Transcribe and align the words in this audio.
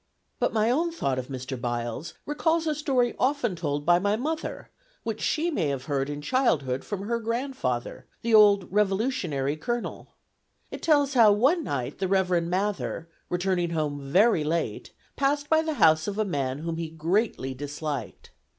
But 0.39 0.51
my 0.51 0.71
own 0.71 0.91
thought 0.91 1.19
of 1.19 1.27
Mr. 1.27 1.61
Byles 1.61 2.15
recalls 2.25 2.65
a 2.65 2.73
story 2.73 3.13
often 3.19 3.55
told 3.55 3.85
by 3.85 3.99
my 3.99 4.15
mother, 4.15 4.71
which 5.03 5.21
she 5.21 5.51
may 5.51 5.67
have 5.67 5.85
heard 5.85 6.09
in 6.09 6.23
childhood 6.23 6.83
from 6.83 7.03
her 7.03 7.19
grandfather, 7.19 8.07
the 8.23 8.33
old 8.33 8.67
Revolutionary 8.71 9.55
Colonel. 9.57 10.15
It 10.71 10.81
tells 10.81 11.13
how 11.13 11.33
one 11.33 11.63
night 11.63 11.99
the 11.99 12.07
Reverend 12.07 12.49
Mather, 12.49 13.09
returning 13.29 13.69
home 13.69 14.01
very 14.11 14.43
late, 14.43 14.91
passed 15.15 15.51
by 15.51 15.61
the 15.61 15.75
house 15.75 16.07
of 16.07 16.17
a 16.17 16.25
man 16.25 16.57
whom 16.57 16.77
he 16.77 16.89
greatly 16.89 17.53
disliked. 17.53 18.31